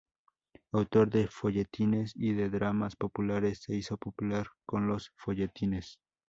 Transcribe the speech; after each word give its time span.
Autor 0.71 1.11
de 1.11 1.27
folletines 1.27 2.13
y 2.15 2.33
de 2.33 2.49
dramas 2.49 2.95
populares, 2.95 3.59
se 3.61 3.75
hizo 3.75 3.97
popular 3.97 4.47
con 4.65 4.87
los 4.87 5.11
folletines. 5.15 5.99